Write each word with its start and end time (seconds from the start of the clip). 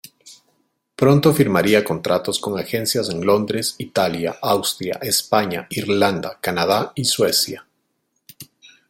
Pronto 0.95 1.31
firmaría 1.31 1.83
contratos 1.85 2.39
con 2.39 2.57
agencias 2.57 3.07
en 3.11 3.23
Londres, 3.23 3.75
Italia, 3.77 4.35
Austria, 4.41 4.97
España, 4.99 5.67
Irlanda, 5.69 6.39
Canadá 6.41 6.91
y 6.95 7.05
Suecia. 7.05 7.67